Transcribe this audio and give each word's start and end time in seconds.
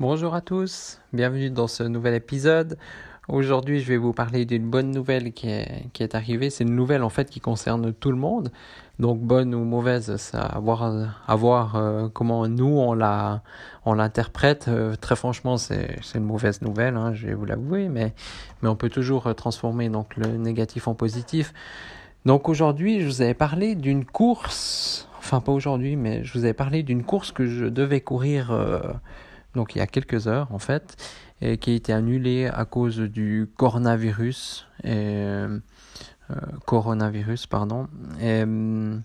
Bonjour 0.00 0.36
à 0.36 0.40
tous, 0.40 1.00
bienvenue 1.12 1.50
dans 1.50 1.66
ce 1.66 1.82
nouvel 1.82 2.14
épisode. 2.14 2.78
Aujourd'hui, 3.26 3.80
je 3.80 3.88
vais 3.88 3.96
vous 3.96 4.12
parler 4.12 4.44
d'une 4.44 4.70
bonne 4.70 4.92
nouvelle 4.92 5.32
qui 5.32 5.48
est, 5.48 6.14
arrivée. 6.14 6.50
C'est 6.50 6.62
une 6.62 6.76
nouvelle 6.76 7.02
en 7.02 7.08
fait 7.08 7.28
qui 7.28 7.40
concerne 7.40 7.92
tout 7.92 8.12
le 8.12 8.16
monde. 8.16 8.52
Donc 9.00 9.18
bonne 9.18 9.52
ou 9.56 9.64
mauvaise, 9.64 10.14
ça 10.14 10.42
à 10.42 10.60
voir, 10.60 10.84
à 11.26 11.34
voir 11.34 11.74
euh, 11.74 12.08
comment 12.08 12.46
nous 12.46 12.78
on 12.78 12.94
l'interprète. 13.92 14.68
Euh, 14.68 14.94
très 14.94 15.16
franchement, 15.16 15.56
c'est 15.56 15.98
une 16.14 16.22
mauvaise 16.22 16.62
nouvelle, 16.62 16.96
hein, 16.96 17.12
je 17.12 17.26
vais 17.26 17.34
vous 17.34 17.44
l'avouer, 17.44 17.88
mais 17.88 18.14
on 18.62 18.76
peut 18.76 18.90
toujours 18.90 19.34
transformer 19.34 19.88
donc 19.88 20.14
le 20.14 20.28
négatif 20.36 20.86
en 20.86 20.94
positif. 20.94 21.52
Donc 22.24 22.48
aujourd'hui, 22.48 23.00
je 23.00 23.06
vous 23.06 23.20
avais 23.20 23.34
parlé 23.34 23.74
d'une 23.74 24.04
course, 24.04 25.08
enfin 25.18 25.40
pas 25.40 25.50
aujourd'hui, 25.50 25.96
mais 25.96 26.22
je 26.22 26.38
vous 26.38 26.44
avais 26.44 26.54
parlé 26.54 26.84
d'une 26.84 27.02
course 27.02 27.32
que 27.32 27.46
je 27.46 27.64
devais 27.64 28.00
courir. 28.00 28.52
Euh, 28.52 28.78
donc 29.54 29.74
il 29.74 29.78
y 29.78 29.80
a 29.80 29.86
quelques 29.86 30.28
heures 30.28 30.48
en 30.52 30.58
fait, 30.58 30.96
et 31.40 31.58
qui 31.58 31.70
a 31.70 31.74
été 31.74 31.92
annulé 31.92 32.46
à 32.46 32.64
cause 32.64 32.98
du 32.98 33.48
coronavirus. 33.56 34.66
Et, 34.84 35.46
euh, 36.30 36.36
coronavirus, 36.66 37.46
pardon. 37.46 37.88
Et, 38.20 38.44
euh, 38.46 38.98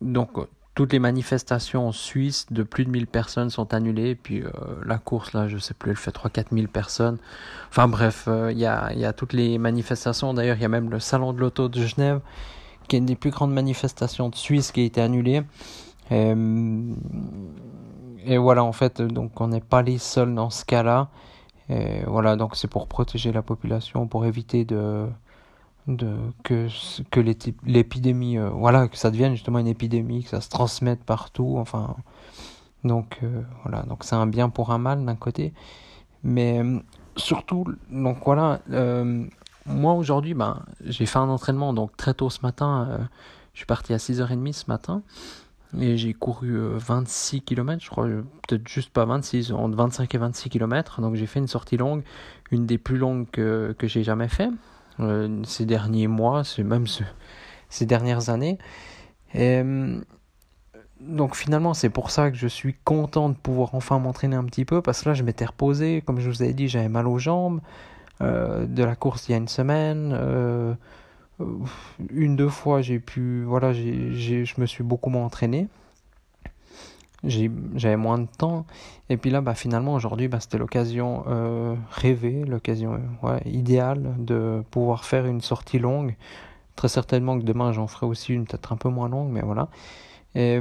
donc 0.00 0.30
toutes 0.74 0.92
les 0.92 0.98
manifestations 0.98 1.88
en 1.88 1.92
Suisse 1.92 2.46
de 2.50 2.64
plus 2.64 2.84
de 2.84 2.90
1000 2.90 3.06
personnes 3.06 3.48
sont 3.48 3.72
annulées. 3.72 4.14
Puis 4.16 4.42
euh, 4.42 4.50
la 4.84 4.98
course, 4.98 5.32
là, 5.32 5.48
je 5.48 5.56
sais 5.56 5.72
plus, 5.72 5.92
elle 5.92 5.96
fait 5.96 6.10
3-4 6.10 6.46
000 6.52 6.66
personnes. 6.66 7.18
Enfin 7.70 7.88
bref, 7.88 8.28
il 8.50 8.58
y, 8.58 8.66
a, 8.66 8.92
y 8.92 9.04
a 9.04 9.12
toutes 9.12 9.32
les 9.32 9.56
manifestations. 9.58 10.34
D'ailleurs, 10.34 10.56
il 10.56 10.62
y 10.62 10.66
a 10.66 10.68
même 10.68 10.90
le 10.90 11.00
Salon 11.00 11.32
de 11.32 11.38
l'Auto 11.38 11.68
de 11.68 11.80
Genève, 11.80 12.20
qui 12.88 12.96
est 12.96 12.98
une 12.98 13.06
des 13.06 13.16
plus 13.16 13.30
grandes 13.30 13.52
manifestations 13.52 14.28
de 14.28 14.34
Suisse 14.34 14.72
qui 14.72 14.80
a 14.80 14.84
été 14.84 15.00
annulée. 15.00 15.42
Et, 16.10 16.34
et 18.26 18.38
voilà, 18.38 18.64
en 18.64 18.72
fait, 18.72 19.02
donc 19.02 19.40
on 19.40 19.48
n'est 19.48 19.60
pas 19.60 19.82
les 19.82 19.98
seuls 19.98 20.34
dans 20.34 20.50
ce 20.50 20.64
cas-là. 20.64 21.08
Et 21.68 22.02
voilà, 22.06 22.36
donc 22.36 22.56
c'est 22.56 22.68
pour 22.68 22.88
protéger 22.88 23.32
la 23.32 23.42
population, 23.42 24.06
pour 24.06 24.26
éviter 24.26 24.64
de, 24.64 25.08
que, 26.42 26.68
que 27.10 27.20
l'épidémie, 27.64 28.38
euh, 28.38 28.50
voilà, 28.50 28.88
que 28.88 28.96
ça 28.96 29.10
devienne 29.10 29.32
justement 29.34 29.58
une 29.58 29.66
épidémie, 29.66 30.24
que 30.24 30.30
ça 30.30 30.40
se 30.40 30.48
transmette 30.48 31.02
partout. 31.04 31.56
Enfin, 31.58 31.96
donc 32.84 33.18
euh, 33.22 33.42
voilà, 33.64 33.82
donc 33.82 34.04
c'est 34.04 34.14
un 34.14 34.26
bien 34.26 34.48
pour 34.48 34.70
un 34.72 34.78
mal 34.78 35.04
d'un 35.04 35.16
côté. 35.16 35.52
Mais 36.22 36.62
euh, 36.62 36.80
surtout, 37.16 37.66
donc 37.90 38.18
voilà, 38.24 38.60
moi 39.66 39.94
aujourd'hui, 39.94 40.34
ben, 40.34 40.62
j'ai 40.84 41.06
fait 41.06 41.18
un 41.18 41.28
entraînement 41.28 41.72
donc 41.72 41.96
très 41.96 42.14
tôt 42.14 42.30
ce 42.30 42.40
matin. 42.42 43.08
je 43.52 43.58
suis 43.58 43.66
parti 43.66 43.94
à 43.94 43.98
6h30 43.98 44.52
ce 44.52 44.64
matin. 44.68 45.02
Et 45.80 45.96
j'ai 45.96 46.14
couru 46.14 46.56
26 46.76 47.36
euh, 47.36 47.40
km, 47.44 47.82
je 47.82 47.90
crois, 47.90 48.06
peut-être 48.06 48.68
juste 48.68 48.90
pas 48.90 49.04
26, 49.04 49.52
entre 49.52 49.76
25 49.76 50.14
et 50.14 50.18
26 50.18 50.50
km. 50.50 51.00
Donc 51.00 51.14
j'ai 51.14 51.26
fait 51.26 51.40
une 51.40 51.48
sortie 51.48 51.76
longue, 51.76 52.02
une 52.50 52.66
des 52.66 52.78
plus 52.78 52.98
longues 52.98 53.26
que, 53.30 53.74
que 53.78 53.86
j'ai 53.86 54.04
jamais 54.04 54.28
fait 54.28 54.50
euh, 55.00 55.42
ces 55.44 55.66
derniers 55.66 56.06
mois, 56.06 56.44
c'est 56.44 56.62
même 56.62 56.86
ces 57.68 57.86
dernières 57.86 58.30
années. 58.30 58.58
Et, 59.34 59.60
euh, 59.64 60.00
donc 61.00 61.34
finalement, 61.34 61.74
c'est 61.74 61.90
pour 61.90 62.10
ça 62.10 62.30
que 62.30 62.36
je 62.36 62.46
suis 62.46 62.76
content 62.84 63.28
de 63.28 63.34
pouvoir 63.34 63.74
enfin 63.74 63.98
m'entraîner 63.98 64.36
un 64.36 64.44
petit 64.44 64.64
peu, 64.64 64.80
parce 64.80 65.02
que 65.02 65.10
là, 65.10 65.14
je 65.14 65.22
m'étais 65.22 65.44
reposé, 65.44 66.02
comme 66.02 66.20
je 66.20 66.30
vous 66.30 66.42
ai 66.42 66.52
dit, 66.52 66.68
j'avais 66.68 66.88
mal 66.88 67.08
aux 67.08 67.18
jambes, 67.18 67.60
de 68.20 68.84
la 68.84 68.94
course 68.94 69.28
il 69.28 69.32
y 69.32 69.34
a 69.34 69.38
une 69.38 69.48
semaine 69.48 70.16
une 72.10 72.36
deux 72.36 72.48
fois 72.48 72.80
j'ai 72.80 72.98
pu 73.00 73.42
voilà 73.44 73.72
j'ai 73.72 74.44
je 74.44 74.60
me 74.60 74.66
suis 74.66 74.84
beaucoup 74.84 75.10
moins 75.10 75.24
entraîné. 75.24 75.68
J'avais 77.26 77.96
moins 77.96 78.18
de 78.18 78.26
temps. 78.26 78.66
Et 79.08 79.16
puis 79.16 79.30
là 79.30 79.40
bah 79.40 79.54
finalement 79.54 79.94
aujourd'hui 79.94 80.28
bah, 80.28 80.40
c'était 80.40 80.58
l'occasion 80.58 81.24
euh, 81.26 81.74
rêvée 81.90 82.44
l'occasion 82.44 83.00
ouais, 83.22 83.40
idéale 83.46 84.14
de 84.18 84.62
pouvoir 84.70 85.04
faire 85.04 85.26
une 85.26 85.40
sortie 85.40 85.78
longue. 85.78 86.16
Très 86.76 86.88
certainement 86.88 87.38
que 87.38 87.44
demain 87.44 87.72
j'en 87.72 87.86
ferai 87.86 88.06
aussi 88.06 88.34
une 88.34 88.46
peut-être 88.46 88.72
un 88.72 88.76
peu 88.76 88.88
moins 88.88 89.08
longue 89.08 89.30
mais 89.30 89.42
voilà 89.42 89.68
et 90.34 90.58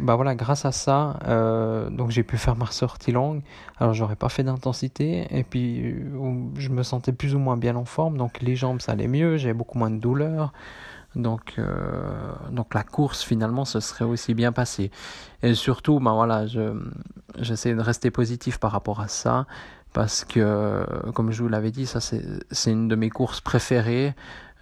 bah 0.00 0.16
voilà, 0.16 0.34
grâce 0.34 0.64
à 0.64 0.72
ça, 0.72 1.20
euh, 1.28 1.90
donc 1.90 2.10
j'ai 2.10 2.24
pu 2.24 2.36
faire 2.36 2.56
ma 2.56 2.66
sortie 2.66 3.12
longue. 3.12 3.42
Alors 3.78 3.94
j'aurais 3.94 4.16
pas 4.16 4.28
fait 4.28 4.42
d'intensité 4.42 5.28
et 5.30 5.44
puis 5.44 5.80
euh, 5.80 6.48
je 6.56 6.68
me 6.70 6.82
sentais 6.82 7.12
plus 7.12 7.34
ou 7.36 7.38
moins 7.38 7.56
bien 7.56 7.76
en 7.76 7.84
forme. 7.84 8.16
Donc 8.16 8.40
les 8.42 8.56
jambes 8.56 8.80
ça 8.80 8.92
allait 8.92 9.06
mieux, 9.06 9.36
j'avais 9.36 9.54
beaucoup 9.54 9.78
moins 9.78 9.90
de 9.90 9.98
douleur. 9.98 10.52
Donc 11.14 11.54
euh, 11.58 12.32
donc 12.50 12.74
la 12.74 12.82
course 12.82 13.22
finalement 13.22 13.64
ce 13.64 13.78
serait 13.78 14.04
aussi 14.04 14.34
bien 14.34 14.50
passé. 14.50 14.90
Et 15.44 15.54
surtout, 15.54 16.00
bah 16.00 16.12
voilà, 16.14 16.48
je 16.48 16.74
j'essaie 17.38 17.74
de 17.74 17.80
rester 17.80 18.10
positif 18.10 18.58
par 18.58 18.72
rapport 18.72 19.00
à 19.00 19.06
ça 19.06 19.46
parce 19.92 20.24
que 20.24 20.84
comme 21.14 21.30
je 21.30 21.42
vous 21.42 21.48
l'avais 21.48 21.70
dit, 21.70 21.86
ça 21.86 22.00
c'est 22.00 22.72
une 22.72 22.88
de 22.88 22.96
mes 22.96 23.10
courses 23.10 23.40
préférées. 23.40 24.14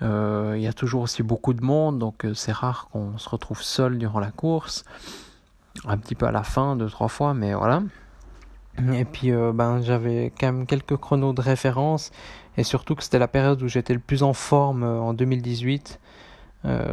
Euh, 0.02 0.54
il 0.56 0.62
y 0.62 0.66
a 0.66 0.72
toujours 0.72 1.02
aussi 1.02 1.22
beaucoup 1.22 1.52
de 1.52 1.62
monde, 1.62 1.98
donc 1.98 2.24
euh, 2.24 2.34
c'est 2.34 2.52
rare 2.52 2.88
qu'on 2.90 3.18
se 3.18 3.28
retrouve 3.28 3.62
seul 3.62 3.98
durant 3.98 4.20
la 4.20 4.30
course. 4.30 4.84
Un 5.84 5.98
petit 5.98 6.14
peu 6.14 6.26
à 6.26 6.32
la 6.32 6.42
fin, 6.42 6.76
deux, 6.76 6.88
trois 6.88 7.08
fois, 7.08 7.34
mais 7.34 7.54
voilà. 7.54 7.82
Et 8.94 9.04
puis 9.04 9.30
euh, 9.30 9.52
ben, 9.52 9.82
j'avais 9.82 10.32
quand 10.38 10.46
même 10.46 10.66
quelques 10.66 10.96
chronos 10.96 11.32
de 11.34 11.42
référence, 11.42 12.12
et 12.56 12.64
surtout 12.64 12.94
que 12.94 13.02
c'était 13.02 13.18
la 13.18 13.28
période 13.28 13.62
où 13.62 13.68
j'étais 13.68 13.92
le 13.92 14.00
plus 14.00 14.22
en 14.22 14.32
forme 14.32 14.84
en 14.84 15.12
2018. 15.14 16.00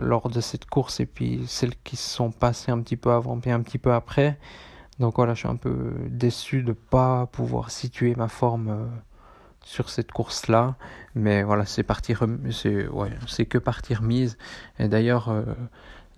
lors 0.01 0.29
de 0.29 0.40
cette 0.41 0.66
course 0.66 1.01
et 1.01 1.06
puis 1.06 1.44
celles 1.47 1.75
qui 1.84 1.97
se 1.97 2.09
sont 2.09 2.31
passées 2.31 2.72
un 2.72 2.79
petit 2.81 2.96
peu 2.96 3.12
avant 3.12 3.38
puis 3.40 3.51
un 3.51 3.62
petit 3.62 3.78
peu 3.78 3.94
après. 3.94 4.38
Donc 5.00 5.16
voilà, 5.17 5.34
je 5.34 5.40
suis 5.40 5.50
un 5.50 5.57
peu 5.57 5.94
déçu 6.09 6.63
de 6.63 6.73
pas 6.73 7.28
pouvoir 7.28 7.69
situer 7.69 8.16
ma 8.16 8.28
forme 8.29 8.88
sur 9.67 9.89
cette 9.89 10.11
course-là. 10.13 10.75
Mais 11.13 11.44
voilà, 11.44 11.66
c'est 11.66 11.83
partie 11.83 12.16
c'est 12.51 12.88
ouais, 12.88 13.11
c'est 13.28 13.45
que 13.45 13.57
partie 13.57 13.94
remise. 13.94 14.38
Et 14.79 14.88
d'ailleurs, 14.88 15.29
euh, 15.29 15.44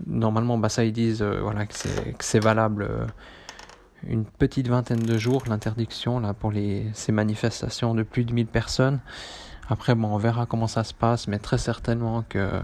normalement, 0.06 0.58
bah, 0.58 0.70
ça 0.70 0.86
ils 0.86 0.94
disent 0.94 1.24
euh, 1.24 1.40
voilà 1.42 1.66
que 1.66 1.74
c'est 2.20 2.40
valable 2.40 2.84
euh, 2.84 3.08
une 4.08 4.24
petite 4.24 4.68
vingtaine 4.68 5.00
de 5.02 5.18
jours 5.18 5.44
l'interdiction 5.50 6.20
là 6.20 6.34
pour 6.34 6.52
les 6.52 6.86
ces 6.94 7.12
manifestations 7.12 7.96
de 7.96 8.04
plus 8.04 8.24
de 8.24 8.34
1000 8.34 8.48
personnes. 8.48 9.00
Après, 9.68 9.96
bon, 9.96 10.10
on 10.10 10.18
verra 10.18 10.46
comment 10.46 10.68
ça 10.68 10.84
se 10.84 10.94
passe, 10.94 11.28
mais 11.28 11.40
très 11.40 11.58
certainement 11.58 12.24
que 12.28 12.62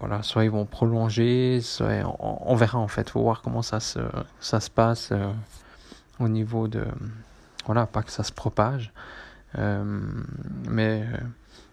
voilà, 0.00 0.22
soit 0.22 0.44
ils 0.44 0.50
vont 0.50 0.64
prolonger, 0.64 1.60
soit 1.60 2.02
on, 2.18 2.54
verra 2.56 2.78
en 2.78 2.88
fait. 2.88 3.10
Faut 3.10 3.22
voir 3.22 3.42
comment 3.42 3.62
ça 3.62 3.80
se 3.80 4.00
ça 4.40 4.60
se 4.60 4.70
passe 4.70 5.12
au 6.18 6.28
niveau 6.28 6.68
de 6.68 6.84
voilà, 7.66 7.86
pas 7.86 8.02
que 8.02 8.10
ça 8.10 8.22
se 8.22 8.32
propage. 8.32 8.92
Euh, 9.58 10.00
mais 10.68 11.02
euh, 11.02 11.16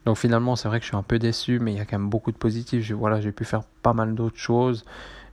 donc 0.05 0.17
finalement, 0.17 0.55
c'est 0.55 0.67
vrai 0.67 0.79
que 0.79 0.83
je 0.83 0.89
suis 0.89 0.97
un 0.97 1.03
peu 1.03 1.19
déçu, 1.19 1.59
mais 1.59 1.73
il 1.73 1.77
y 1.77 1.81
a 1.81 1.85
quand 1.85 1.99
même 1.99 2.09
beaucoup 2.09 2.31
de 2.31 2.38
positifs. 2.38 2.83
J'ai 2.83 2.93
voilà, 2.93 3.21
j'ai 3.21 3.31
pu 3.31 3.45
faire 3.45 3.63
pas 3.81 3.93
mal 3.93 4.15
d'autres 4.15 4.38
choses. 4.38 4.85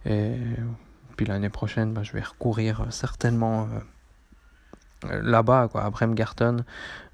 Et 0.06 0.34
puis 1.16 1.26
l'année 1.26 1.48
prochaine, 1.48 1.94
bah, 1.94 2.02
je 2.02 2.12
vais 2.12 2.20
recourir 2.20 2.86
certainement 2.90 3.68
euh, 5.04 5.20
là-bas, 5.22 5.68
quoi, 5.70 5.84
à 5.84 5.90
Bremgarten. 5.90 6.64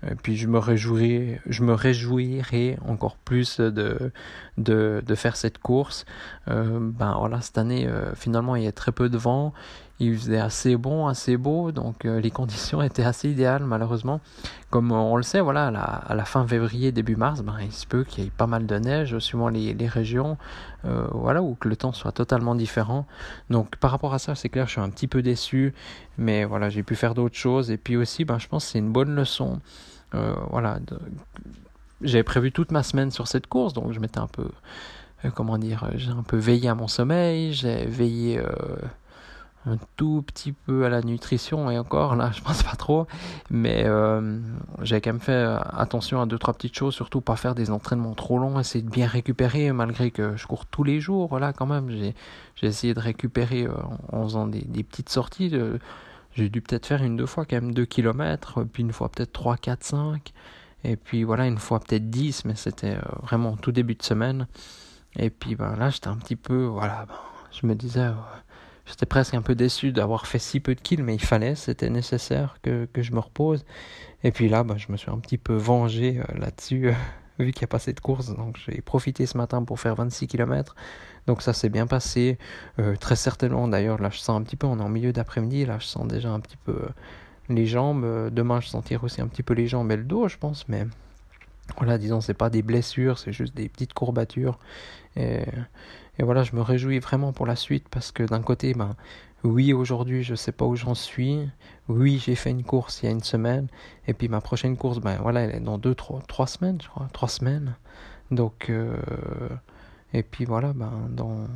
Et 0.09 0.15
puis 0.15 0.37
je 0.37 0.49
me 0.49 0.59
réjouirai, 0.59 1.41
je 1.47 1.63
me 1.63 1.75
réjouirai 1.75 2.79
encore 2.87 3.17
plus 3.17 3.61
de, 3.61 4.13
de, 4.59 5.03
de 5.05 5.15
faire 5.15 5.37
cette 5.37 5.59
course. 5.59 6.05
ben 6.47 7.15
voilà, 7.19 7.41
cette 7.41 7.59
année, 7.59 7.89
finalement, 8.15 8.57
il 8.57 8.65
y 8.65 8.69
a 8.69 8.73
très 8.73 8.93
peu 8.93 9.09
de 9.09 9.19
vent 9.19 9.53
il 10.01 10.17
faisait 10.17 10.41
assez 10.41 10.77
bon, 10.77 11.07
assez 11.07 11.37
beau, 11.37 11.73
donc 11.73 12.05
euh, 12.05 12.21
les 12.21 12.31
conditions 12.41 12.83
étaient 12.83 13.05
assez 13.05 13.31
idéales 13.31 13.65
malheureusement. 13.65 14.21
Comme 14.71 14.93
on 14.93 15.17
le 15.17 15.23
sait, 15.23 15.41
voilà, 15.41 15.67
à 15.67 16.15
la, 16.15 16.25
fin 16.25 16.47
février, 16.47 16.93
début 16.93 17.17
mars, 17.17 17.43
ben, 17.43 17.57
il 17.61 17.73
se 17.73 17.87
peut 17.87 18.05
qu'il 18.05 18.25
y 18.25 18.27
ait 18.27 18.33
pas 18.37 18.47
mal 18.47 18.67
de 18.67 18.77
neige 18.77 19.19
suivant 19.19 19.49
les, 19.49 19.75
les 19.75 19.89
régions, 19.89 20.39
euh, 20.85 21.07
voilà, 21.11 21.43
ou 21.43 21.55
que 21.55 21.69
le 21.69 21.77
temps 21.77 21.93
soit 21.93 22.13
totalement 22.13 22.55
différent. 22.55 23.07
Donc 23.51 23.77
par 23.77 23.91
rapport 23.91 24.15
à 24.15 24.19
ça, 24.19 24.35
c'est 24.35 24.49
clair, 24.49 24.67
je 24.67 24.73
suis 24.73 24.81
un 24.81 24.89
petit 24.91 25.09
peu 25.09 25.23
déçu, 25.23 25.75
mais 26.19 26.45
voilà, 26.45 26.71
j'ai 26.71 26.83
pu 26.83 26.95
faire 26.95 27.15
d'autres 27.15 27.37
choses, 27.37 27.71
et 27.71 27.77
puis 27.77 27.97
aussi, 27.97 28.25
ben, 28.25 28.39
je 28.39 28.49
pense 28.49 28.65
que 28.65 28.73
c'est 28.73 28.79
une 28.79 28.93
bonne 28.93 29.15
leçon. 29.15 29.61
Euh, 30.15 30.35
voilà, 30.51 30.79
j'avais 32.01 32.25
prévu 32.25 32.53
toute 32.53 32.73
ma 32.73 32.83
semaine 32.83 33.11
sur 33.11 33.29
cette 33.29 33.49
course, 33.49 33.75
donc 33.75 33.93
je 33.93 34.01
m'étais 34.01 34.21
un 34.21 34.29
peu, 34.29 34.49
comment 35.35 35.59
dire, 35.59 35.91
j'ai 35.97 36.11
un 36.11 36.23
peu 36.23 36.39
veillé 36.39 36.69
à 36.69 36.75
mon 36.75 36.89
sommeil, 36.89 37.53
j'ai 37.53 37.85
veillé 37.87 38.41
un 39.67 39.77
tout 39.97 40.23
petit 40.27 40.53
peu 40.53 40.87
à 40.87 40.89
la 40.89 41.03
nutrition 41.03 41.71
et 41.71 41.79
encore 41.79 42.17
là 42.17 42.31
je 42.35 42.41
pense 42.41 42.63
pas 42.63 42.77
trop 42.77 43.07
mais 43.51 43.85
euh, 43.85 44.39
j'ai 44.83 45.01
quand 45.01 45.13
même 45.13 45.21
fait 45.21 45.45
attention 45.73 46.21
à 46.21 46.27
deux 46.27 46.39
trois 46.39 46.55
petites 46.55 46.75
choses 46.75 46.95
surtout 46.95 47.21
pas 47.21 47.37
faire 47.37 47.55
des 47.55 47.71
entraînements 47.71 48.15
trop 48.15 48.39
longs 48.39 48.59
essayer 48.59 48.83
de 48.83 48.91
bien 48.91 49.07
récupérer 49.07 49.73
malgré 49.73 50.11
que 50.11 50.37
je 50.37 50.47
cours 50.47 50.67
tous 50.67 50.85
les 50.85 51.01
jours 51.01 51.29
voilà 51.29 51.53
quand 51.53 51.67
même 51.67 51.91
j'ai 51.91 52.15
j'ai 52.57 52.67
essayé 52.67 52.95
de 52.95 53.01
récupérer 53.01 53.65
euh, 53.65 53.73
en 54.13 54.25
faisant 54.25 54.47
des, 54.47 54.63
des 54.63 54.83
petites 54.83 55.11
sorties 55.11 55.55
j'ai 56.35 56.49
dû 56.49 56.61
peut-être 56.63 56.87
faire 56.87 57.03
une 57.03 57.17
deux 57.17 57.27
fois 57.27 57.45
quand 57.45 57.57
même 57.57 57.75
2 57.75 57.85
km 57.85 58.65
puis 58.65 58.83
une 58.83 58.93
fois 58.93 59.09
peut-être 59.11 59.33
3 59.33 59.57
4 59.57 59.85
5 59.85 60.33
et 60.85 60.97
puis 60.97 61.25
voilà 61.25 61.47
une 61.47 61.59
fois 61.59 61.81
peut-être 61.81 62.09
10 62.09 62.45
mais 62.45 62.55
c'était 62.55 62.97
euh, 62.97 63.03
vraiment 63.23 63.57
tout 63.57 63.73
début 63.73 63.95
de 63.95 64.03
semaine. 64.03 64.47
Et 65.17 65.31
puis 65.31 65.57
ben 65.57 65.77
là 65.77 65.91
j'étais 65.91 66.09
un 66.09 66.17
petit 66.17 66.37
peu 66.37 66.65
voilà 66.65 67.07
ben, 67.07 67.15
je 67.51 67.67
me 67.67 67.75
disais 67.75 68.09
J'étais 68.91 69.07
presque 69.07 69.35
un 69.35 69.43
peu 69.43 69.55
déçu 69.55 69.93
d'avoir 69.93 70.27
fait 70.27 70.41
si 70.41 70.59
peu 70.59 70.75
de 70.75 70.81
kills, 70.81 71.05
mais 71.05 71.15
il 71.15 71.23
fallait, 71.23 71.55
c'était 71.55 71.91
nécessaire 71.91 72.59
que, 72.61 72.89
que, 72.93 73.03
je 73.03 73.13
me 73.13 73.21
repose. 73.21 73.65
Et 74.25 74.33
puis 74.33 74.49
là, 74.49 74.65
bah, 74.65 74.75
je 74.77 74.91
me 74.91 74.97
suis 74.97 75.13
un 75.13 75.19
petit 75.21 75.39
peu 75.39 75.55
vengé 75.55 76.19
euh, 76.19 76.39
là-dessus, 76.39 76.89
euh, 76.89 76.93
vu 77.39 77.53
qu'il 77.53 77.61
n'y 77.61 77.67
a 77.67 77.69
pas 77.69 77.77
assez 77.77 77.93
de 77.93 78.01
courses. 78.01 78.35
Donc 78.35 78.57
j'ai 78.67 78.81
profité 78.81 79.27
ce 79.27 79.39
matin 79.39 79.63
pour 79.63 79.79
faire 79.79 79.95
26 79.95 80.27
km. 80.27 80.75
Donc 81.29 81.41
ça 81.41 81.53
s'est 81.53 81.69
bien 81.69 81.87
passé. 81.87 82.37
Euh, 82.81 82.97
très 82.97 83.15
certainement, 83.15 83.69
d'ailleurs, 83.69 84.03
là 84.03 84.11
je 84.11 84.19
sens 84.19 84.41
un 84.41 84.43
petit 84.43 84.57
peu, 84.57 84.67
on 84.67 84.81
est 84.81 84.83
en 84.83 84.89
milieu 84.89 85.13
d'après-midi, 85.13 85.67
là 85.67 85.79
je 85.79 85.87
sens 85.87 86.09
déjà 86.09 86.31
un 86.31 86.41
petit 86.41 86.57
peu 86.57 86.89
les 87.49 87.67
jambes. 87.67 88.31
Demain, 88.33 88.61
je 88.61 88.67
sentirai 88.67 89.05
aussi 89.05 89.21
un 89.21 89.29
petit 89.29 89.45
peu 89.45 89.55
les 89.55 89.69
jambes 89.69 89.93
et 89.93 89.97
le 89.97 90.05
dos, 90.05 90.27
je 90.27 90.37
pense, 90.37 90.69
mais 90.69 90.85
voilà, 91.77 91.99
disons, 91.99 92.21
c'est 92.21 92.35
pas 92.35 92.51
des 92.51 92.63
blessures, 92.63 93.19
c'est 93.19 93.33
juste 93.33 93.55
des 93.55 93.69
petites 93.69 93.95
courbatures. 93.95 94.59
Et, 95.17 95.45
et 96.21 96.23
voilà, 96.23 96.43
je 96.43 96.55
me 96.55 96.61
réjouis 96.61 96.99
vraiment 96.99 97.33
pour 97.33 97.47
la 97.47 97.57
suite 97.57 97.89
parce 97.89 98.13
que 98.13 98.23
d'un 98.23 98.43
côté, 98.43 98.75
ben, 98.75 98.95
oui, 99.43 99.73
aujourd'hui, 99.73 100.23
je 100.23 100.35
sais 100.35 100.53
pas 100.53 100.67
où 100.67 100.77
j'en 100.77 100.95
suis. 100.95 101.49
Oui, 101.89 102.23
j'ai 102.23 102.35
fait 102.35 102.51
une 102.51 102.63
course 102.63 103.03
il 103.03 103.07
y 103.07 103.09
a 103.09 103.13
une 103.13 103.23
semaine. 103.23 103.69
Et 104.07 104.13
puis 104.13 104.29
ma 104.29 104.43
prochaine 104.43 104.77
course, 104.77 104.99
ben 104.99 105.17
voilà, 105.23 105.41
elle 105.41 105.55
est 105.55 105.61
dans 105.61 105.79
deux, 105.79 105.95
trois, 105.95 106.21
trois 106.29 106.47
semaines, 106.47 106.79
je 106.83 106.89
crois. 106.89 107.09
Trois 107.15 107.29
semaines. 107.31 107.75
Donc, 108.31 108.69
euh, 108.69 108.99
et 110.13 110.23
puis 110.23 110.45
voilà, 110.45 110.75
ben, 110.75 110.93
dans, 111.09 111.47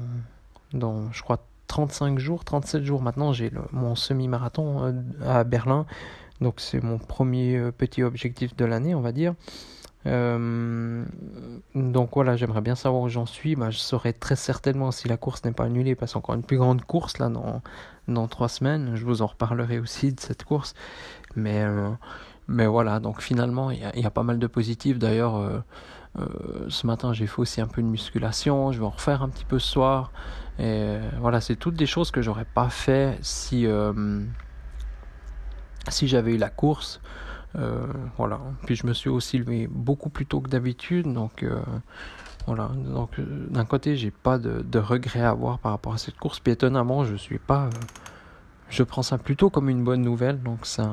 dans, 0.73 1.13
je 1.13 1.23
crois, 1.23 1.45
35 1.67 2.19
jours, 2.19 2.43
37 2.43 2.85
jours 2.85 3.03
maintenant, 3.03 3.35
j'ai 3.35 3.53
mon 3.71 3.95
semi-marathon 3.95 4.83
euh, 4.83 4.93
à 5.23 5.45
Berlin. 5.45 5.85
Donc 6.41 6.55
c'est 6.57 6.83
mon 6.83 6.97
premier 6.97 7.59
euh, 7.59 7.71
petit 7.71 8.03
objectif 8.03 8.57
de 8.57 8.65
l'année, 8.65 8.95
on 8.95 9.03
va 9.03 9.13
dire. 9.13 9.35
Euh, 10.07 11.05
donc 11.75 12.11
voilà, 12.15 12.37
j'aimerais 12.37 12.61
bien 12.61 12.75
savoir 12.75 13.03
où 13.03 13.09
j'en 13.09 13.27
suis. 13.27 13.57
Bah, 13.57 13.71
je 13.71 13.79
saurai 13.79 14.13
très 14.13 14.37
certainement 14.37 14.91
si 14.91 15.09
la 15.09 15.17
course 15.17 15.45
n'est 15.45 15.53
pas 15.53 15.65
annulée, 15.65 15.95
parce 15.95 16.13
qu'encore 16.13 16.35
une 16.35 16.43
plus 16.43 16.59
grande 16.59 16.83
course 16.85 17.19
là 17.19 17.29
dans, 17.29 17.63
dans 18.09 18.29
trois 18.29 18.49
semaines. 18.49 18.93
Je 18.95 19.05
vous 19.05 19.23
en 19.23 19.27
reparlerai 19.27 19.79
aussi 19.79 20.13
de 20.13 20.21
cette 20.21 20.45
course. 20.45 20.75
Mais, 21.37 21.63
euh, 21.63 21.91
mais 22.49 22.67
voilà, 22.67 23.01
donc 23.01 23.23
finalement, 23.23 23.71
il 23.71 23.79
y, 23.79 24.05
a, 24.05 24.11
pas 24.11 24.23
mal 24.23 24.39
de 24.39 24.47
positifs. 24.47 24.99
D'ailleurs, 24.99 25.37
euh, 25.37 25.61
ce 26.69 26.87
matin, 26.87 27.13
j'ai 27.13 27.27
fait 27.27 27.41
aussi 27.41 27.61
un 27.61 27.67
peu 27.67 27.83
de 27.83 27.89
musculation. 27.89 28.73
Je 28.73 28.79
vais 28.79 28.87
en 28.87 28.91
refaire 28.91 29.23
un 29.23 29.29
petit 29.29 29.45
peu 29.45 29.59
ce 29.59 29.71
soir. 29.71 30.13
Et 30.59 30.99
voilà, 31.19 31.41
c'est 31.41 31.57
toutes 31.57 31.75
des 31.75 31.87
choses 31.87 32.13
que 32.13 32.23
j'aurais 32.23 32.45
pas 32.45 32.69
fait 32.69 33.19
si, 33.23 33.67
si 35.89 36.07
j'avais 36.07 36.35
eu 36.35 36.39
la 36.39 36.51
course. 36.51 37.01
Euh, 37.57 37.87
voilà. 38.17 38.41
Puis 38.67 38.77
je 38.77 38.87
me 38.87 38.93
suis 38.93 39.11
aussi 39.11 39.39
levé 39.39 39.69
beaucoup 39.71 40.11
plus 40.11 40.27
tôt 40.27 40.41
que 40.41 40.49
d'habitude, 40.49 41.13
donc 41.13 41.43
euh, 41.43 41.61
voilà. 42.47 42.71
Donc 42.87 43.19
euh, 43.19 43.47
d'un 43.51 43.65
côté, 43.65 43.97
j'ai 43.97 44.11
pas 44.11 44.39
de, 44.39 44.63
de 44.63 44.79
regrets 44.79 45.23
à 45.23 45.31
avoir 45.31 45.59
par 45.59 45.73
rapport 45.73 45.95
à 45.95 45.99
cette 45.99 46.17
course. 46.17 46.41
Puis 46.41 46.53
étonnamment, 46.53 47.05
je 47.05 47.15
suis 47.15 47.39
pas, 47.39 47.71
je 48.69 48.83
prends 48.83 49.03
ça 49.03 49.19
plutôt 49.19 49.51
comme 49.51 49.69
une 49.69 49.85
bonne 49.85 50.03
nouvelle. 50.03 50.43
Donc 50.43 50.67
ça, 50.67 50.91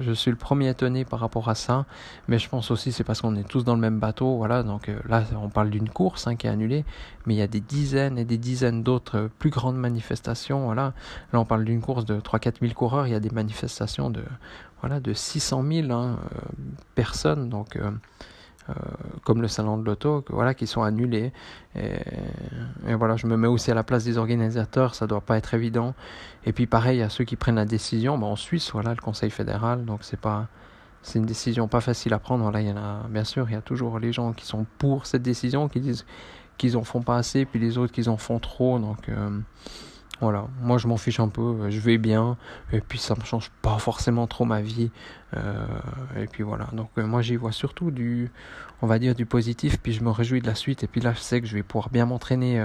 je 0.00 0.12
suis 0.12 0.30
le 0.30 0.36
premier 0.36 0.68
étonné 0.68 1.04
par 1.04 1.20
rapport 1.20 1.48
à 1.48 1.54
ça, 1.54 1.86
mais 2.26 2.38
je 2.38 2.48
pense 2.48 2.70
aussi 2.70 2.92
c'est 2.92 3.04
parce 3.04 3.20
qu'on 3.20 3.36
est 3.36 3.46
tous 3.46 3.64
dans 3.64 3.74
le 3.74 3.80
même 3.80 3.98
bateau, 3.98 4.36
voilà. 4.36 4.62
Donc 4.62 4.88
euh, 4.88 4.98
là, 5.08 5.24
on 5.42 5.48
parle 5.48 5.70
d'une 5.70 5.88
course 5.88 6.26
hein, 6.26 6.36
qui 6.36 6.46
est 6.46 6.50
annulée, 6.50 6.84
mais 7.26 7.34
il 7.34 7.38
y 7.38 7.42
a 7.42 7.46
des 7.46 7.60
dizaines 7.60 8.18
et 8.18 8.24
des 8.24 8.38
dizaines 8.38 8.82
d'autres 8.82 9.18
euh, 9.18 9.28
plus 9.38 9.50
grandes 9.50 9.76
manifestations, 9.76 10.64
voilà. 10.64 10.94
Là, 11.32 11.40
on 11.40 11.44
parle 11.44 11.64
d'une 11.64 11.80
course 11.80 12.04
de 12.04 12.20
3-4 12.20 12.60
000 12.60 12.72
coureurs, 12.74 13.06
il 13.06 13.12
y 13.12 13.16
a 13.16 13.20
des 13.20 13.30
manifestations 13.30 14.10
de 14.10 14.22
voilà 14.80 15.00
de 15.00 15.12
600 15.12 15.64
000 15.70 15.92
hein, 15.92 16.18
euh, 16.32 16.38
personnes, 16.94 17.48
donc 17.48 17.78
comme 19.24 19.42
le 19.42 19.48
salon 19.48 19.78
de 19.78 19.84
l'auto, 19.84 20.24
voilà, 20.30 20.54
qui 20.54 20.66
sont 20.66 20.82
annulés. 20.82 21.32
Et, 21.76 22.94
voilà, 22.94 23.16
je 23.16 23.26
me 23.26 23.36
mets 23.36 23.48
aussi 23.48 23.70
à 23.70 23.74
la 23.74 23.84
place 23.84 24.04
des 24.04 24.18
organisateurs, 24.18 24.94
ça 24.94 25.06
doit 25.06 25.20
pas 25.20 25.36
être 25.38 25.54
évident. 25.54 25.94
Et 26.44 26.52
puis 26.52 26.66
pareil, 26.66 27.02
à 27.02 27.08
ceux 27.08 27.24
qui 27.24 27.36
prennent 27.36 27.56
la 27.56 27.64
décision, 27.64 28.18
ben, 28.18 28.26
en 28.26 28.36
Suisse, 28.36 28.70
voilà, 28.72 28.90
le 28.90 29.00
Conseil 29.00 29.30
fédéral, 29.30 29.84
donc 29.84 30.00
c'est 30.02 30.20
pas, 30.20 30.48
c'est 31.02 31.18
une 31.18 31.26
décision 31.26 31.68
pas 31.68 31.80
facile 31.80 32.12
à 32.14 32.18
prendre. 32.18 32.46
A, 32.46 33.08
bien 33.08 33.24
sûr, 33.24 33.48
il 33.48 33.52
y 33.52 33.56
a 33.56 33.62
toujours 33.62 33.98
les 33.98 34.12
gens 34.12 34.32
qui 34.32 34.46
sont 34.46 34.66
pour 34.78 35.06
cette 35.06 35.22
décision, 35.22 35.68
qui 35.68 35.80
disent 35.80 36.04
qu'ils 36.58 36.76
en 36.76 36.84
font 36.84 37.02
pas 37.02 37.16
assez, 37.16 37.44
puis 37.44 37.60
les 37.60 37.78
autres 37.78 37.92
qui 37.92 38.08
en 38.08 38.16
font 38.16 38.38
trop. 38.38 38.78
Donc 38.78 39.08
euh, 39.08 39.30
voilà, 40.20 40.48
moi 40.60 40.78
je 40.78 40.88
m'en 40.88 40.96
fiche 40.96 41.20
un 41.20 41.28
peu, 41.28 41.42
euh, 41.42 41.70
je 41.70 41.78
vais 41.78 41.96
bien, 41.96 42.36
et 42.72 42.80
puis 42.80 42.98
ça 42.98 43.14
me 43.14 43.22
change 43.24 43.50
pas 43.62 43.78
forcément 43.78 44.26
trop 44.26 44.44
ma 44.44 44.60
vie. 44.60 44.90
Euh, 45.36 45.64
et 46.16 46.26
puis 46.26 46.42
voilà, 46.42 46.66
donc 46.72 46.90
euh, 46.98 47.06
moi 47.06 47.22
j'y 47.22 47.36
vois 47.36 47.52
surtout 47.52 47.92
du, 47.92 48.30
on 48.82 48.88
va 48.88 48.98
dire 48.98 49.14
du 49.14 49.26
positif, 49.26 49.78
puis 49.80 49.92
je 49.92 50.02
me 50.02 50.10
réjouis 50.10 50.40
de 50.40 50.46
la 50.46 50.56
suite, 50.56 50.82
et 50.82 50.88
puis 50.88 51.00
là 51.00 51.12
je 51.12 51.20
sais 51.20 51.40
que 51.40 51.46
je 51.46 51.54
vais 51.54 51.62
pouvoir 51.62 51.90
bien 51.90 52.06
m'entraîner 52.06 52.60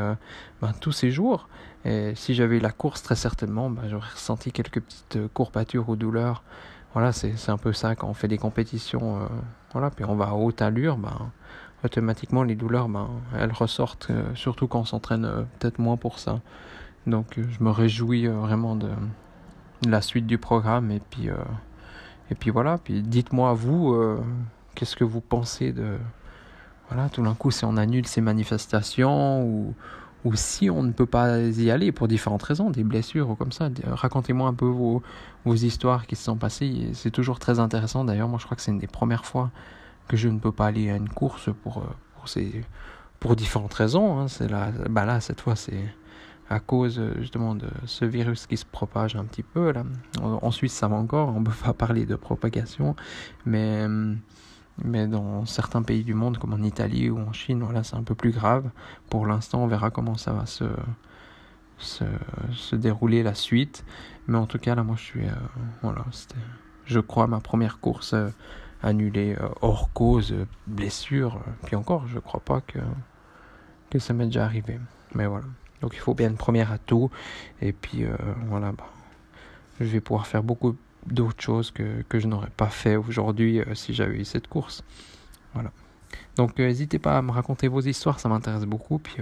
ben, 0.62 0.74
tous 0.82 0.92
ces 0.92 1.12
jours. 1.12 1.48
Et 1.86 2.14
si 2.16 2.34
j'avais 2.34 2.58
eu 2.58 2.60
la 2.60 2.72
course, 2.72 3.04
très 3.04 3.16
certainement, 3.16 3.70
ben, 3.70 3.84
j'aurais 3.88 4.10
ressenti 4.10 4.52
quelques 4.52 4.82
petites 4.82 5.20
courbatures 5.34 5.90
ou 5.90 5.96
douleurs. 5.96 6.44
Voilà, 6.94 7.12
c'est 7.12 7.50
un 7.50 7.58
peu 7.58 7.74
ça 7.74 7.96
quand 7.96 8.08
on 8.08 8.14
fait 8.14 8.28
des 8.28 8.38
compétitions, 8.38 9.28
voilà, 9.74 9.92
puis 9.92 10.06
on 10.06 10.16
va 10.16 10.30
à 10.30 10.34
haute 10.34 10.62
allure, 10.62 10.98
ben, 10.98 11.32
automatiquement 11.84 12.44
les 12.44 12.56
douleurs, 12.56 12.88
ben, 12.90 13.10
elles 13.38 13.52
ressortent, 13.52 14.12
surtout 14.34 14.68
quand 14.68 14.80
on 14.80 14.86
s'entraîne 14.86 15.46
peut-être 15.60 15.78
moins 15.78 15.98
pour 15.98 16.18
ça. 16.18 16.40
Donc 17.08 17.38
euh, 17.38 17.44
je 17.50 17.64
me 17.64 17.70
réjouis 17.70 18.28
euh, 18.28 18.34
vraiment 18.34 18.76
de, 18.76 18.90
la 19.86 20.02
suite 20.02 20.26
du 20.26 20.38
programme 20.38 20.92
et 20.92 21.02
puis 21.10 21.30
euh, 21.30 21.36
et 22.32 22.36
puis 22.36 22.50
voilà. 22.50 22.78
Puis 22.78 23.02
dites-moi 23.02 23.54
vous 23.54 23.96
qu'est-ce 24.76 24.96
que 24.96 25.04
vous 25.04 25.22
pensez 25.22 25.74
de 25.74 25.98
voilà 26.90 27.10
tout 27.10 27.22
d'un 27.22 27.36
coup 27.36 27.52
si 27.52 27.66
on 27.66 27.76
annule 27.76 28.08
ces 28.08 28.22
manifestations 28.22 29.44
ou 29.44 29.74
ou 30.24 30.36
si 30.36 30.70
on 30.70 30.84
ne 30.84 30.94
peut 30.94 31.06
pas 31.06 31.38
y 31.40 31.70
aller 31.70 31.92
pour 31.92 32.08
différentes 32.08 32.44
raisons, 32.44 32.70
des 32.70 32.86
blessures 32.86 33.30
ou 33.30 33.36
comme 33.36 33.52
ça, 33.52 33.70
racontez-moi 33.86 34.48
un 34.48 34.54
peu 34.54 34.66
vos, 34.66 35.04
vos 35.44 35.54
histoires 35.54 36.08
qui 36.08 36.16
se 36.16 36.24
sont 36.24 36.38
passées. 36.38 36.92
C'est 36.94 37.12
toujours 37.12 37.40
très 37.40 37.60
intéressant. 37.60 38.06
D'ailleurs, 38.06 38.30
moi, 38.30 38.40
je 38.40 38.46
crois 38.46 38.56
que 38.56 38.62
c'est 38.62 38.72
une 38.72 38.80
des 38.80 38.88
premières 38.88 39.26
fois 39.26 39.52
que 40.08 40.16
je 40.16 40.30
ne 40.30 40.40
peux 40.40 40.54
pas 40.54 40.68
aller 40.68 40.90
à 40.90 40.96
une 40.96 41.10
course 41.10 41.50
pour, 41.64 41.84
pour, 43.20 43.36
différentes 43.36 43.74
raisons. 43.74 44.18
Hein. 44.18 44.30
C'est 44.30 44.50
là, 44.50 44.72
bah 44.90 45.04
là, 45.04 45.20
cette 45.20 45.42
fois, 45.42 45.58
c'est 45.58 45.94
à 46.54 46.60
cause 46.60 47.02
justement 47.20 47.56
de 47.56 47.68
ce 47.86 48.06
virus 48.06 48.46
qui 48.48 48.58
se 48.58 48.66
propage 48.66 49.16
un 49.16 49.26
petit 49.26 49.44
peu. 49.44 49.72
Là. 49.72 49.84
En 50.22 50.52
Suisse, 50.52 50.74
ça 50.74 50.88
va 50.88 50.96
encore, 50.96 51.30
on 51.30 51.40
ne 51.40 51.46
peut 51.46 51.52
pas 51.64 51.74
parler 51.74 52.06
de 52.06 52.16
propagation, 52.16 52.96
mais, 53.46 53.88
mais 54.84 55.08
dans 55.08 55.46
certains 55.46 55.82
pays 55.82 56.04
du 56.04 56.14
monde, 56.14 56.38
comme 56.38 56.54
en 56.54 56.64
Italie 56.64 57.10
ou 57.10 57.20
en 57.20 57.34
Chine, 57.34 57.64
voilà, 57.64 57.84
c'est 57.84 57.96
un 57.96 58.04
peu 58.04 58.16
plus 58.16 58.32
grave. 58.32 58.70
Pour 59.10 59.26
l'instant, 59.26 59.64
on 59.64 59.68
verra 59.68 59.90
comment 59.90 60.16
ça 60.16 60.34
va 60.34 60.46
se, 60.46 60.66
se, 61.78 62.06
se, 62.52 62.76
dérouler 62.76 63.24
la 63.24 63.36
suite. 63.36 63.86
Mais 64.28 64.38
en 64.38 64.46
tout 64.46 64.60
cas, 64.60 64.76
là, 64.76 64.84
moi, 64.84 64.96
je 64.98 65.04
suis. 65.04 65.26
Euh, 65.28 65.34
voilà, 65.82 66.06
c'était, 66.12 66.36
je 66.86 67.00
crois, 67.00 67.28
ma 67.28 67.40
première 67.40 67.80
course 67.80 68.14
euh, 68.14 68.30
annulée 68.82 69.36
euh, 69.40 69.50
hors 69.62 69.92
cause, 69.94 70.34
blessure. 70.68 71.42
Puis 71.66 71.76
encore, 71.76 72.08
je 72.08 72.20
crois 72.20 72.42
pas 72.42 72.62
que, 72.62 72.80
que 73.90 74.00
ça 74.00 74.14
m'est 74.14 74.26
déjà 74.26 74.46
arrivé. 74.46 74.80
Mais 75.14 75.28
voilà. 75.28 75.46
Donc 75.84 75.96
il 75.96 76.00
faut 76.00 76.14
bien 76.14 76.30
une 76.30 76.38
première 76.38 76.72
atout. 76.72 77.12
Et 77.62 77.74
puis 77.74 78.06
euh, 78.06 78.16
voilà, 78.48 78.72
bah, 78.72 78.86
je 79.82 79.86
vais 79.86 80.00
pouvoir 80.00 80.26
faire 80.26 80.42
beaucoup 80.42 80.78
d'autres 81.06 81.42
choses 81.42 81.72
que, 81.72 82.04
que 82.08 82.20
je 82.20 82.28
n'aurais 82.28 82.50
pas 82.56 82.70
fait 82.70 82.96
aujourd'hui 82.96 83.60
euh, 83.60 83.76
si 83.76 83.94
j'avais 83.94 84.16
eu 84.16 84.24
cette 84.24 84.48
course. 84.48 84.82
Voilà. 85.54 85.72
Donc 86.38 86.58
euh, 86.60 86.68
n'hésitez 86.68 87.00
pas 87.00 87.18
à 87.18 87.22
me 87.22 87.32
raconter 87.32 87.68
vos 87.68 87.82
histoires, 87.82 88.22
ça 88.22 88.30
m'intéresse 88.30 88.64
beaucoup. 88.64 88.98
Puis 88.98 89.18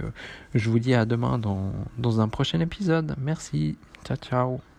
je 0.54 0.70
vous 0.70 0.78
dis 0.78 0.94
à 0.94 1.04
demain 1.04 1.36
dans, 1.36 1.72
dans 1.98 2.20
un 2.20 2.28
prochain 2.28 2.60
épisode. 2.60 3.16
Merci. 3.18 3.76
Ciao 4.04 4.16
ciao. 4.16 4.71